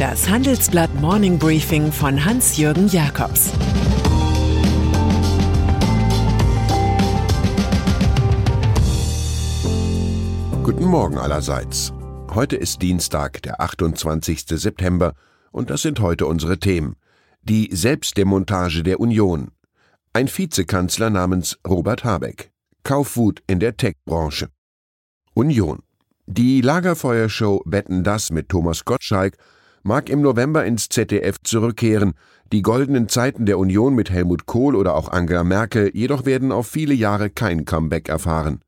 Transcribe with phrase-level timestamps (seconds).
[0.00, 3.50] Das Handelsblatt Morning Briefing von Hans-Jürgen Jakobs
[10.62, 11.92] Guten Morgen allerseits.
[12.30, 14.46] Heute ist Dienstag, der 28.
[14.48, 15.12] September,
[15.52, 16.96] und das sind heute unsere Themen.
[17.42, 19.50] Die Selbstdemontage der Union.
[20.14, 22.52] Ein Vizekanzler namens Robert Habeck.
[22.84, 24.48] Kaufwut in der Tech-Branche.
[25.34, 25.80] Union.
[26.24, 29.36] Die Lagerfeuershow Wetten das mit Thomas Gottschalk
[29.82, 32.14] mag im November ins ZDF zurückkehren,
[32.52, 36.66] die goldenen Zeiten der Union mit Helmut Kohl oder auch Angela Merkel jedoch werden auf
[36.66, 38.60] viele Jahre kein Comeback erfahren.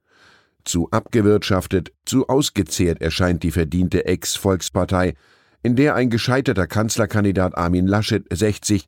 [0.64, 5.14] Zu abgewirtschaftet, zu ausgezehrt erscheint die verdiente Ex-Volkspartei,
[5.62, 8.86] in der ein gescheiterter Kanzlerkandidat Armin Laschet 60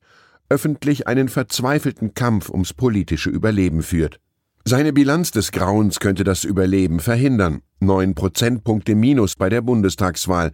[0.49, 4.21] öffentlich einen verzweifelten Kampf ums politische Überleben führt.
[4.65, 7.61] Seine Bilanz des Grauens könnte das Überleben verhindern.
[7.81, 10.53] Neun Prozentpunkte Minus bei der Bundestagswahl.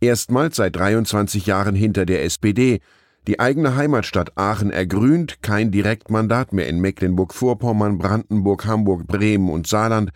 [0.00, 2.80] Erstmals seit 23 Jahren hinter der SPD.
[3.26, 10.10] Die eigene Heimatstadt Aachen ergrünt, kein Direktmandat mehr in Mecklenburg-Vorpommern, Brandenburg, Hamburg, Bremen und Saarland.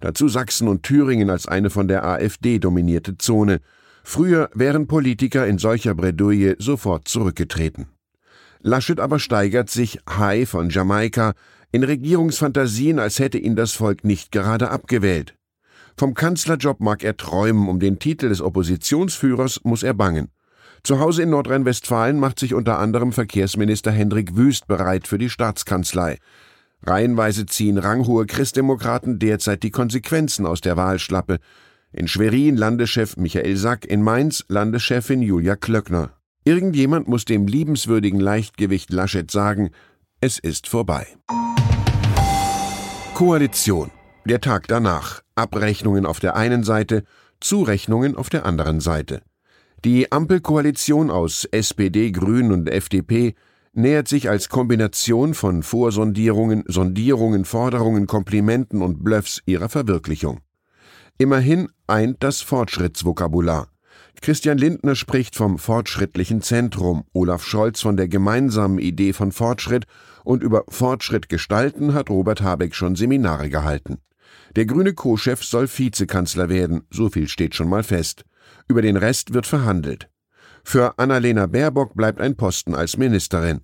[0.00, 3.60] Dazu Sachsen und Thüringen als eine von der AfD dominierte Zone.
[4.02, 7.86] Früher wären Politiker in solcher Bredouille sofort zurückgetreten.
[8.60, 11.34] Laschet aber steigert sich, High von Jamaika,
[11.72, 15.35] in Regierungsfantasien, als hätte ihn das Volk nicht gerade abgewählt.
[15.98, 20.28] Vom Kanzlerjob mag er träumen, um den Titel des Oppositionsführers muss er bangen.
[20.82, 26.18] Zu Hause in Nordrhein-Westfalen macht sich unter anderem Verkehrsminister Hendrik Wüst bereit für die Staatskanzlei.
[26.82, 31.38] Reihenweise ziehen ranghohe Christdemokraten derzeit die Konsequenzen aus der Wahlschlappe.
[31.92, 36.12] In Schwerin Landeschef Michael Sack, in Mainz Landeschefin Julia Klöckner.
[36.44, 39.70] Irgendjemand muss dem liebenswürdigen Leichtgewicht Laschet sagen,
[40.20, 41.06] es ist vorbei.
[43.14, 43.90] Koalition.
[44.26, 45.25] Der Tag danach.
[45.36, 47.04] Abrechnungen auf der einen Seite,
[47.40, 49.22] Zurechnungen auf der anderen Seite.
[49.84, 53.34] Die Ampelkoalition aus SPD, Grünen und FDP
[53.74, 60.40] nähert sich als Kombination von Vorsondierungen, Sondierungen, Forderungen, Komplimenten und Bluffs ihrer Verwirklichung.
[61.18, 63.68] Immerhin eint das Fortschrittsvokabular.
[64.22, 69.84] Christian Lindner spricht vom fortschrittlichen Zentrum, Olaf Scholz von der gemeinsamen Idee von Fortschritt
[70.24, 73.98] und über Fortschritt gestalten hat Robert Habeck schon Seminare gehalten.
[74.54, 78.24] Der grüne Co-Chef soll Vizekanzler werden, so viel steht schon mal fest.
[78.68, 80.08] Über den Rest wird verhandelt.
[80.64, 83.60] Für Annalena Baerbock bleibt ein Posten als Ministerin.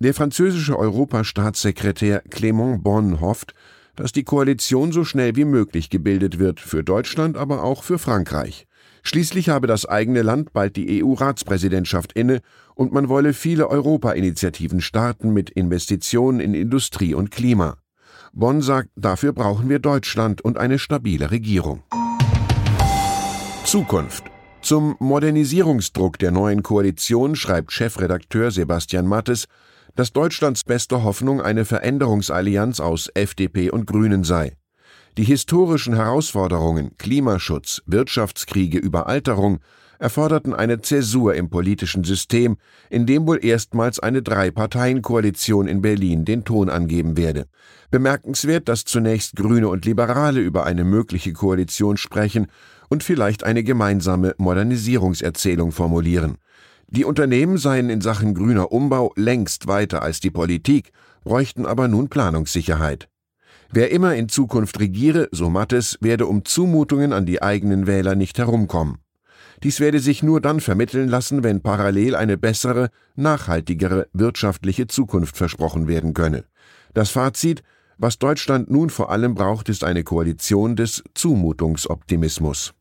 [0.00, 3.54] Der französische Europastaatssekretär Clément Bonn hofft,
[3.96, 8.66] dass die Koalition so schnell wie möglich gebildet wird, für Deutschland, aber auch für Frankreich.
[9.02, 12.42] Schließlich habe das eigene Land bald die EU-Ratspräsidentschaft inne
[12.74, 17.78] und man wolle viele Europa-Initiativen starten mit Investitionen in Industrie und Klima.
[18.32, 21.82] Bonn sagt, dafür brauchen wir Deutschland und eine stabile Regierung.
[23.64, 24.24] Zukunft.
[24.62, 29.46] Zum Modernisierungsdruck der neuen Koalition schreibt Chefredakteur Sebastian Mattes,
[29.94, 34.56] dass Deutschlands beste Hoffnung eine Veränderungsallianz aus FDP und Grünen sei.
[35.16, 39.58] Die historischen Herausforderungen Klimaschutz, Wirtschaftskriege, Überalterung
[39.98, 42.56] erforderten eine Zäsur im politischen System,
[42.90, 47.46] in dem wohl erstmals eine Drei-Parteien-Koalition in Berlin den Ton angeben werde.
[47.90, 52.46] Bemerkenswert, dass zunächst Grüne und Liberale über eine mögliche Koalition sprechen
[52.88, 56.38] und vielleicht eine gemeinsame Modernisierungserzählung formulieren.
[56.90, 60.90] Die Unternehmen seien in Sachen grüner Umbau längst weiter als die Politik,
[61.22, 63.08] bräuchten aber nun Planungssicherheit.
[63.70, 68.38] Wer immer in Zukunft regiere, so Mattes, werde um Zumutungen an die eigenen Wähler nicht
[68.38, 68.98] herumkommen.
[69.64, 75.88] Dies werde sich nur dann vermitteln lassen, wenn parallel eine bessere, nachhaltigere wirtschaftliche Zukunft versprochen
[75.88, 76.44] werden könne.
[76.94, 77.62] Das Fazit,
[77.98, 82.72] was Deutschland nun vor allem braucht, ist eine Koalition des Zumutungsoptimismus.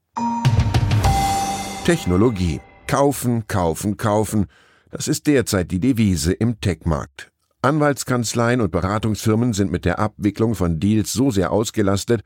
[1.83, 2.61] Technologie.
[2.85, 4.45] Kaufen, kaufen, kaufen.
[4.91, 7.31] Das ist derzeit die Devise im Tech-Markt.
[7.61, 12.21] Anwaltskanzleien und Beratungsfirmen sind mit der Abwicklung von Deals so sehr ausgelastet,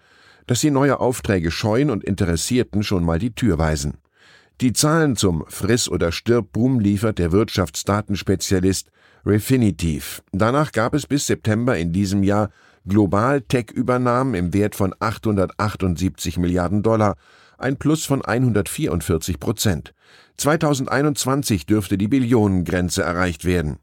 [0.45, 4.00] dass sie neue Aufträge scheuen und Interessierten schon mal die Tür weisen.
[4.61, 8.91] Die Zahlen zum Friss- oder Stirb-Boom liefert der Wirtschaftsdatenspezialist
[9.25, 10.21] Refinitiv.
[10.33, 12.51] Danach gab es bis September in diesem Jahr
[12.87, 17.15] global Tech-Übernahmen im Wert von 878 Milliarden Dollar,
[17.57, 19.95] ein Plus von 144 Prozent.
[20.37, 23.79] 2021 dürfte die Billionengrenze erreicht werden.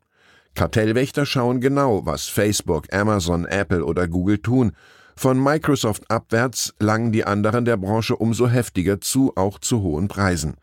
[0.55, 4.71] Kartellwächter schauen genau, was Facebook, Amazon, Apple oder Google tun.
[5.19, 10.55] Von Microsoft abwärts langen die anderen der Branche umso heftiger zu, auch zu hohen Preisen.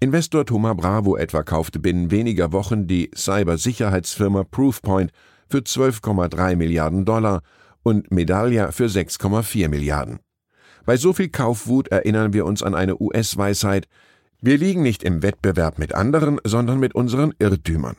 [0.00, 5.12] Investor Thomas Bravo etwa kaufte binnen weniger Wochen die Cybersicherheitsfirma Proofpoint
[5.48, 7.40] für 12,3 Milliarden Dollar
[7.84, 10.18] und Medallia für 6,4 Milliarden.
[10.84, 13.88] Bei so viel Kaufwut erinnern wir uns an eine US-Weisheit,
[14.42, 17.96] Wir liegen nicht im Wettbewerb mit anderen, sondern mit unseren Irrtümern.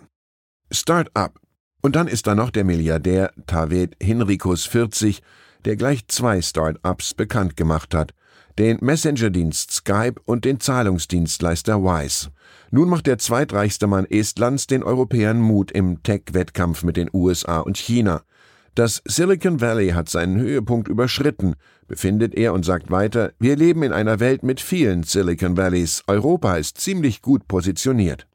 [0.70, 1.40] Start-up.
[1.82, 5.24] Und dann ist da noch der Milliardär Taved Hinrikus 40,
[5.66, 8.14] der gleich zwei Start-ups bekannt gemacht hat,
[8.58, 12.30] den Messenger-Dienst Skype und den Zahlungsdienstleister Wise.
[12.72, 17.78] Nun macht der zweitreichste Mann Estlands den Europäern Mut im Tech-Wettkampf mit den USA und
[17.78, 18.24] China.
[18.76, 21.56] Das Silicon Valley hat seinen Höhepunkt überschritten,
[21.88, 26.58] befindet er und sagt weiter, wir leben in einer Welt mit vielen Silicon Valleys, Europa
[26.58, 28.28] ist ziemlich gut positioniert.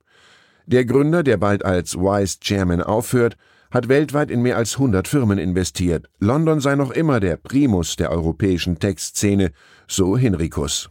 [0.66, 3.36] Der Gründer, der bald als Wise Chairman aufhört,
[3.72, 6.08] hat weltweit in mehr als 100 Firmen investiert.
[6.20, 9.50] London sei noch immer der Primus der europäischen Tech-Szene,
[9.88, 10.90] so Hinrikus.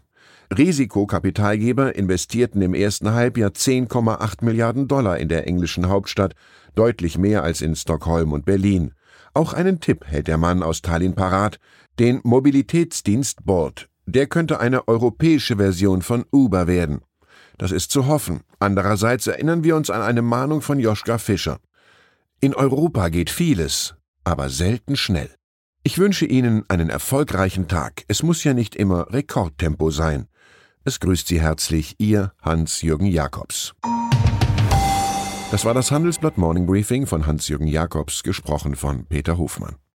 [0.58, 6.34] Risikokapitalgeber investierten im ersten Halbjahr 10,8 Milliarden Dollar in der englischen Hauptstadt,
[6.76, 8.94] deutlich mehr als in Stockholm und Berlin.
[9.34, 11.60] Auch einen Tipp hält der Mann aus Tallinn parat,
[12.00, 13.88] den Mobilitätsdienst Bolt.
[14.06, 17.02] Der könnte eine europäische Version von Uber werden.
[17.58, 18.42] Das ist zu hoffen.
[18.60, 21.60] Andererseits erinnern wir uns an eine Mahnung von Joschka Fischer.
[22.44, 23.94] In Europa geht vieles,
[24.24, 25.30] aber selten schnell.
[25.84, 28.04] Ich wünsche Ihnen einen erfolgreichen Tag.
[28.08, 30.26] Es muss ja nicht immer Rekordtempo sein.
[30.84, 33.76] Es grüßt Sie herzlich Ihr Hans-Jürgen Jakobs.
[35.52, 39.76] Das war das Handelsblatt Morning Briefing von Hans-Jürgen Jakobs, gesprochen von Peter Hofmann.